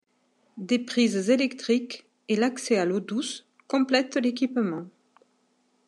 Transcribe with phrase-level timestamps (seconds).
[0.57, 4.85] Des prises électriques et l'accès à l'eau douce complètent l'équipement.